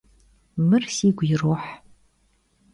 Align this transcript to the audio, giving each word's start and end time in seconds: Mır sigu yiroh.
Mır 0.69 0.83
sigu 0.95 1.23
yiroh. 1.29 1.65